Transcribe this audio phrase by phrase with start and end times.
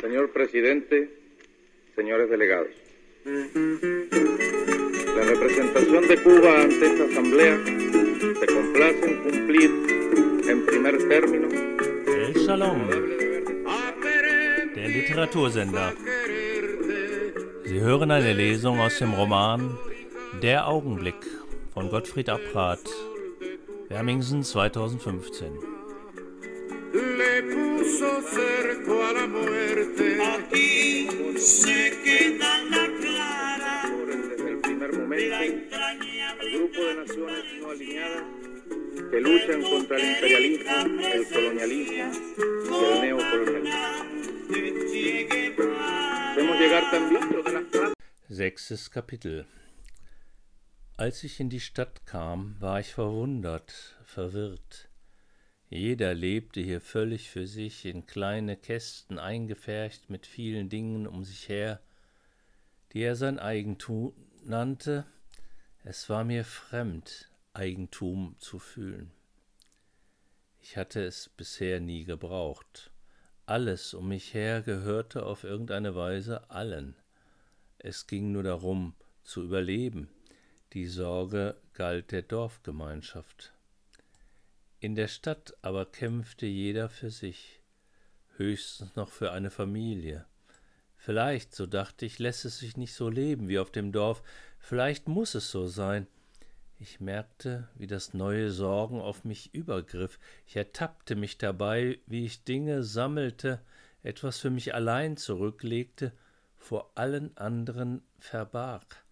[0.00, 1.10] Señor presidente,
[1.94, 2.68] señores delegados.
[3.24, 7.58] La representación de Cuba ante esta asamblea
[8.38, 9.70] se complace en cumplir
[10.48, 11.48] en primer término
[12.06, 12.88] El Shalom,
[14.74, 15.94] der Literatursender.
[17.64, 19.76] Sie hören eine Lesung aus dem Roman
[20.40, 21.16] Der Augenblick
[21.72, 22.80] von Gottfried Abrat,
[23.88, 25.75] Wermingsen 2015.
[28.06, 30.18] le puso cerco a la muerte.
[30.22, 37.44] Aquí se queda la clara desde el primer la momento el entrañable grupo de naciones
[37.60, 38.22] no alineadas
[39.10, 42.12] que luchan contra el imperialismo, el colonialismo
[42.64, 43.96] y el neocolonialismo.
[46.32, 47.64] Hacemos llegar también de las
[48.28, 49.46] Sechstes Kapitel
[50.98, 54.88] Als ich in die Stadt kam, war ich verwundert, verwirrt.
[55.68, 61.48] Jeder lebte hier völlig für sich, in kleine Kästen eingepfercht mit vielen Dingen um sich
[61.48, 61.80] her,
[62.92, 64.12] die er sein Eigentum
[64.44, 65.04] nannte.
[65.82, 69.10] Es war mir fremd, Eigentum zu fühlen.
[70.60, 72.90] Ich hatte es bisher nie gebraucht.
[73.44, 76.96] Alles um mich her gehörte auf irgendeine Weise allen.
[77.78, 80.08] Es ging nur darum, zu überleben.
[80.72, 83.52] Die Sorge galt der Dorfgemeinschaft.
[84.78, 87.62] In der Stadt aber kämpfte jeder für sich,
[88.36, 90.26] höchstens noch für eine Familie.
[90.96, 94.22] Vielleicht, so dachte ich, lässt es sich nicht so leben wie auf dem Dorf,
[94.58, 96.06] vielleicht muss es so sein.
[96.78, 102.44] Ich merkte, wie das neue Sorgen auf mich übergriff, ich ertappte mich dabei, wie ich
[102.44, 103.62] Dinge sammelte,
[104.02, 106.12] etwas für mich allein zurücklegte,
[106.58, 109.04] vor allen anderen verbarg.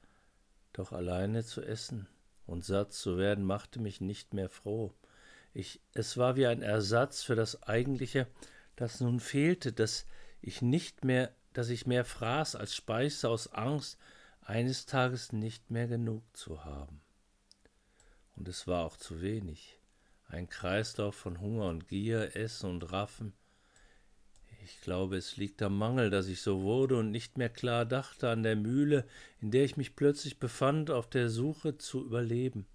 [0.74, 2.06] Doch alleine zu essen
[2.46, 4.92] und satt zu werden, machte mich nicht mehr froh.
[5.54, 8.26] Ich, es war wie ein Ersatz für das Eigentliche,
[8.74, 10.04] das nun fehlte, dass
[10.42, 13.96] ich nicht mehr, dass ich mehr fraß als speiste aus Angst,
[14.40, 17.00] eines Tages nicht mehr genug zu haben.
[18.34, 19.78] Und es war auch zu wenig.
[20.26, 23.32] Ein Kreislauf von Hunger und Gier, Essen und Raffen.
[24.64, 28.28] Ich glaube, es liegt am Mangel, dass ich so wurde und nicht mehr klar dachte
[28.28, 29.06] an der Mühle,
[29.40, 32.66] in der ich mich plötzlich befand, auf der Suche zu überleben.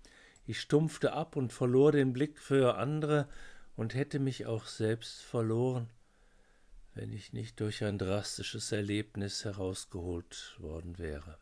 [0.50, 3.30] Ich stumpfte ab und verlor den Blick für andere
[3.76, 5.92] und hätte mich auch selbst verloren,
[6.96, 11.38] wenn ich nicht durch ein drastisches Erlebnis herausgeholt worden wäre.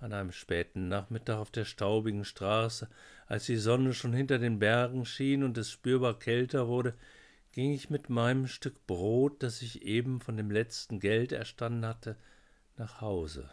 [0.00, 2.88] An einem späten Nachmittag auf der staubigen Straße,
[3.28, 6.94] als die Sonne schon hinter den Bergen schien und es spürbar kälter wurde,
[7.52, 12.16] ging ich mit meinem Stück Brot, das ich eben von dem letzten Geld erstanden hatte,
[12.76, 13.48] nach Hause.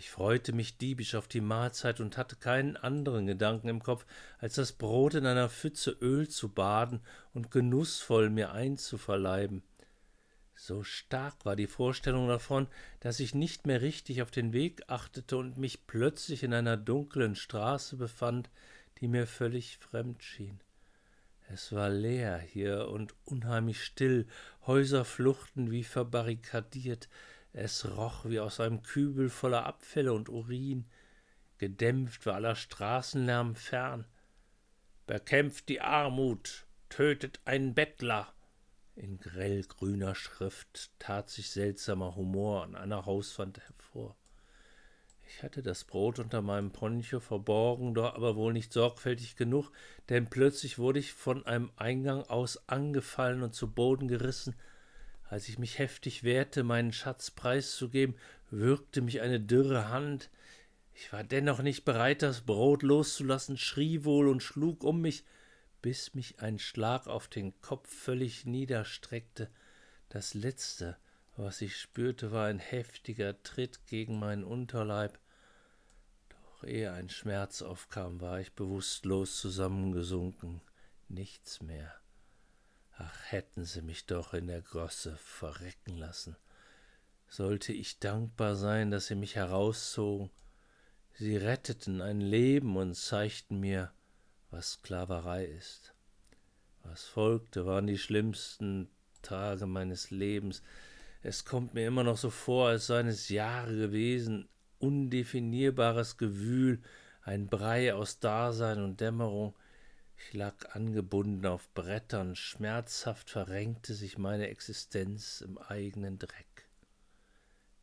[0.00, 4.06] Ich freute mich diebisch auf die Mahlzeit und hatte keinen anderen Gedanken im Kopf,
[4.38, 7.00] als das Brot in einer Pfütze Öl zu baden
[7.34, 9.62] und genussvoll mir einzuverleiben.
[10.54, 12.66] So stark war die Vorstellung davon,
[13.00, 17.34] dass ich nicht mehr richtig auf den Weg achtete und mich plötzlich in einer dunklen
[17.34, 18.48] Straße befand,
[19.02, 20.62] die mir völlig fremd schien.
[21.52, 24.26] Es war leer hier und unheimlich still,
[24.66, 27.10] Häuser fluchten wie verbarrikadiert,
[27.52, 30.86] es roch wie aus einem Kübel voller Abfälle und Urin,
[31.58, 34.06] gedämpft war aller Straßenlärm fern.
[35.06, 38.32] Bekämpft die Armut, tötet einen Bettler.
[38.94, 44.16] In grellgrüner Schrift tat sich seltsamer Humor an einer Hauswand hervor.
[45.26, 49.70] Ich hatte das Brot unter meinem Poncho verborgen, doch aber wohl nicht sorgfältig genug,
[50.08, 54.56] denn plötzlich wurde ich von einem Eingang aus angefallen und zu Boden gerissen.
[55.30, 58.16] Als ich mich heftig wehrte, meinen Schatz preiszugeben,
[58.50, 60.28] würgte mich eine dürre Hand.
[60.92, 65.22] Ich war dennoch nicht bereit, das Brot loszulassen, schrie wohl und schlug um mich,
[65.82, 69.48] bis mich ein Schlag auf den Kopf völlig niederstreckte.
[70.08, 70.96] Das letzte,
[71.36, 75.20] was ich spürte, war ein heftiger Tritt gegen meinen Unterleib.
[76.28, 80.60] Doch ehe ein Schmerz aufkam, war ich bewusstlos zusammengesunken.
[81.08, 81.99] Nichts mehr.
[82.98, 86.36] Ach, hätten sie mich doch in der Gosse verrecken lassen.
[87.28, 90.30] Sollte ich dankbar sein, dass sie mich herauszogen.
[91.14, 93.92] Sie retteten ein Leben und zeigten mir,
[94.50, 95.94] was Sklaverei ist.
[96.82, 98.88] Was folgte, waren die schlimmsten
[99.22, 100.62] Tage meines Lebens.
[101.22, 104.48] Es kommt mir immer noch so vor, als seien es Jahre gewesen,
[104.78, 106.80] undefinierbares Gewühl,
[107.22, 109.54] ein Brei aus Dasein und Dämmerung.
[110.22, 116.68] Ich lag angebunden auf Brettern, schmerzhaft verrenkte sich meine Existenz im eigenen Dreck.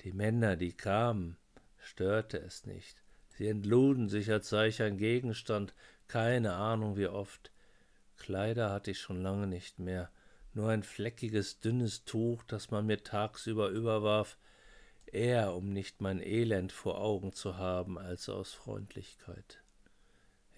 [0.01, 1.37] Die Männer, die kamen,
[1.79, 3.03] störte es nicht.
[3.29, 5.73] Sie entluden sich, als sei ich ein Gegenstand,
[6.07, 7.51] keine Ahnung wie oft.
[8.17, 10.11] Kleider hatte ich schon lange nicht mehr,
[10.53, 14.37] nur ein fleckiges, dünnes Tuch, das man mir tagsüber überwarf,
[15.07, 19.59] eher um nicht mein Elend vor Augen zu haben, als aus Freundlichkeit.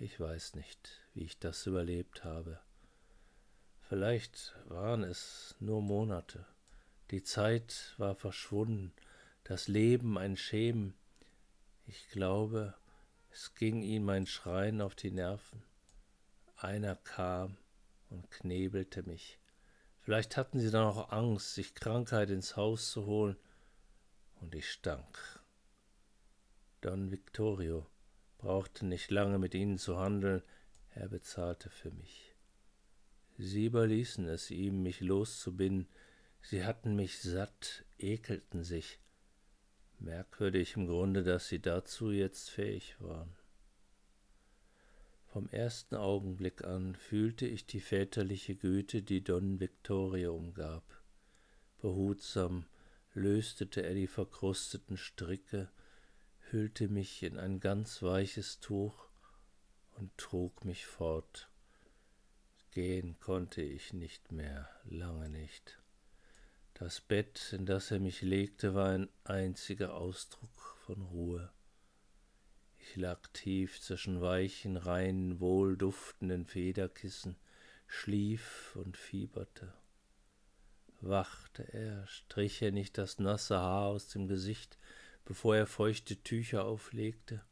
[0.01, 2.61] Ich weiß nicht, wie ich das überlebt habe.
[3.89, 6.45] Vielleicht waren es nur Monate.
[7.11, 8.93] Die Zeit war verschwunden,
[9.43, 10.93] das Leben ein Schemen.
[11.87, 12.73] Ich glaube,
[13.31, 15.61] es ging ihm mein Schreien auf die Nerven.
[16.55, 17.57] Einer kam
[18.09, 19.39] und knebelte mich.
[19.99, 23.35] Vielleicht hatten sie dann auch Angst, sich Krankheit ins Haus zu holen,
[24.39, 25.43] und ich stank.
[26.79, 27.85] Don Victorio
[28.37, 30.43] brauchte nicht lange mit ihnen zu handeln,
[30.91, 32.35] er bezahlte für mich.
[33.37, 35.87] Sie überließen es ihm, mich loszubinden,
[36.41, 38.99] sie hatten mich satt, ekelten sich.
[39.99, 43.35] Merkwürdig im Grunde, dass sie dazu jetzt fähig waren.
[45.25, 50.83] Vom ersten Augenblick an fühlte ich die väterliche Güte, die Don Victorio umgab.
[51.81, 52.65] Behutsam
[53.13, 55.69] löstete er die verkrusteten Stricke,
[56.49, 59.08] hüllte mich in ein ganz weiches Tuch
[59.99, 61.49] und trug mich fort.
[62.71, 65.79] Gehen konnte ich nicht mehr, lange nicht.
[66.73, 71.51] Das Bett, in das er mich legte, war ein einziger Ausdruck von Ruhe.
[72.77, 77.35] Ich lag tief zwischen weichen, reinen, wohlduftenden Federkissen,
[77.87, 79.73] schlief und fieberte.
[81.01, 84.77] Wachte er, strich er nicht das nasse Haar aus dem Gesicht,
[85.25, 87.43] bevor er feuchte Tücher auflegte?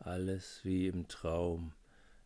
[0.00, 1.72] Alles wie im Traum,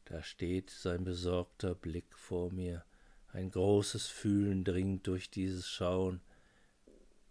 [0.04, 2.84] da steht sein besorgter Blick vor mir,
[3.32, 6.20] ein großes Fühlen dringt durch dieses Schauen.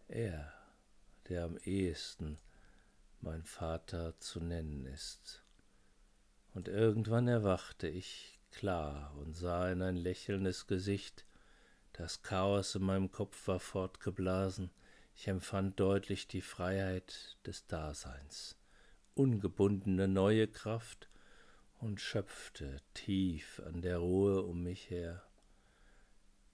[0.10, 0.54] Er,
[1.30, 2.38] der am ehesten
[3.22, 5.44] mein Vater zu nennen ist.
[6.54, 11.26] Und irgendwann erwachte ich klar und sah in ein lächelndes Gesicht.
[11.94, 14.72] Das Chaos in meinem Kopf war fortgeblasen.
[15.16, 18.58] Ich empfand deutlich die Freiheit des Daseins,
[19.16, 21.10] ungebundene neue Kraft
[21.80, 25.24] und schöpfte tief an der Ruhe um mich her.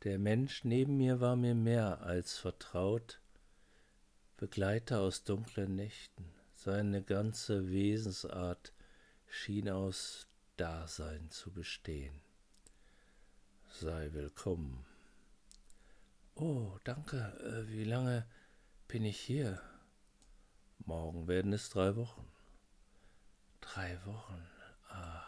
[0.04, 3.22] Der Mensch neben mir war mir mehr als vertraut,
[4.38, 6.26] Begleiter aus dunklen Nächten,
[6.56, 8.74] seine ganze Wesensart
[9.28, 12.22] schien aus Dasein zu bestehen.
[13.70, 14.86] Sei willkommen.
[16.36, 17.18] Oh, danke.
[17.18, 18.26] Äh, wie lange
[18.88, 19.62] bin ich hier?
[20.86, 22.26] Morgen werden es drei Wochen.
[23.74, 24.42] Drei Wochen.
[24.90, 25.24] Ah.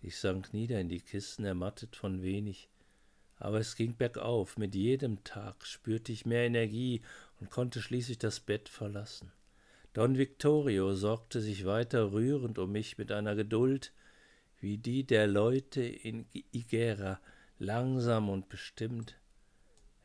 [0.00, 2.70] Ich sank nieder in die Kissen, ermattet von wenig.
[3.38, 4.56] Aber es ging bergauf.
[4.56, 7.02] Mit jedem Tag spürte ich mehr Energie
[7.38, 9.32] und konnte schließlich das Bett verlassen.
[9.92, 13.92] Don Victorio sorgte sich weiter rührend um mich mit einer Geduld,
[14.58, 17.20] wie die der Leute in Igera,
[17.58, 19.20] langsam und bestimmt.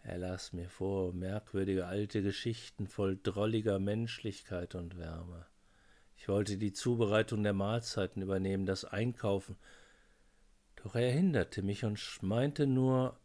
[0.04, 5.46] Er las mir vor merkwürdige alte Geschichten voll drolliger Menschlichkeit und Wärme.
[6.22, 9.56] Ich wollte die Zubereitung der Mahlzeiten übernehmen, das Einkaufen,
[10.76, 13.20] doch er hinderte mich und meinte nur,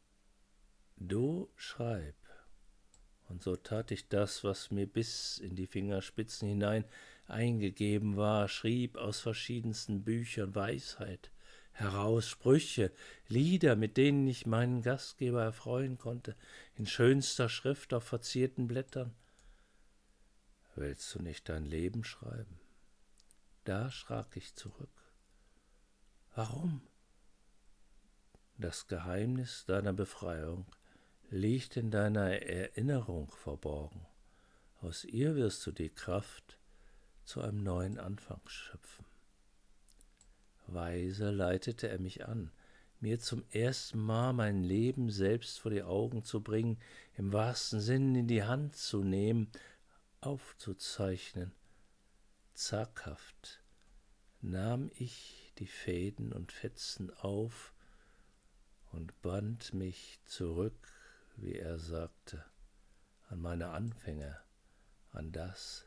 [0.96, 2.14] du schreib.
[3.28, 6.86] Und so tat ich das, was mir bis in die Fingerspitzen hinein
[7.26, 11.30] eingegeben war, schrieb aus verschiedensten Büchern Weisheit
[11.72, 12.90] heraus, Sprüche,
[13.28, 16.34] Lieder, mit denen ich meinen Gastgeber erfreuen konnte,
[16.76, 19.14] in schönster Schrift auf verzierten Blättern.
[20.76, 22.58] Willst du nicht dein Leben schreiben?
[23.66, 25.12] Da schrak ich zurück.
[26.36, 26.82] Warum?
[28.58, 30.66] Das Geheimnis deiner Befreiung
[31.30, 34.06] liegt in deiner Erinnerung verborgen.
[34.82, 36.60] Aus ihr wirst du die Kraft
[37.24, 39.04] zu einem neuen Anfang schöpfen.
[40.68, 42.52] Weise leitete er mich an,
[43.00, 46.78] mir zum ersten Mal mein Leben selbst vor die Augen zu bringen,
[47.16, 49.50] im wahrsten Sinn in die Hand zu nehmen,
[50.20, 51.50] aufzuzeichnen.
[52.56, 53.62] Zaghaft
[54.40, 57.74] nahm ich die Fäden und Fetzen auf
[58.92, 60.74] und band mich zurück
[61.36, 62.42] wie er sagte,
[63.28, 64.38] an meine Anfänge,
[65.12, 65.86] an das,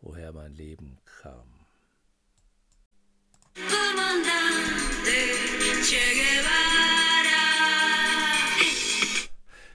[0.00, 1.66] woher mein Leben kam.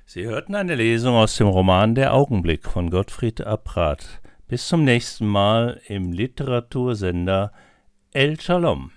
[0.06, 4.22] Sie hörten eine Lesung aus dem Roman Der Augenblick von Gottfried Abrath.
[4.54, 7.52] Bis zum nächsten Mal im Literatursender
[8.14, 8.92] El Shalom.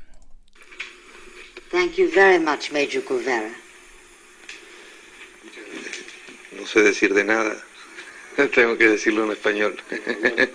[1.71, 3.49] Thank you very much, Major Guevara.
[6.59, 7.57] no sé decir de nada.
[8.55, 9.79] Tengo que decirlo en español.